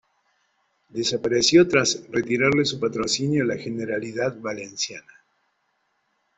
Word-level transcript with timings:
Desapareció 0.89 1.67
tras 1.67 2.09
retirarle 2.09 2.65
su 2.65 2.79
patrocinio 2.79 3.43
la 3.43 3.55
Generalidad 3.55 4.35
Valenciana. 4.39 5.13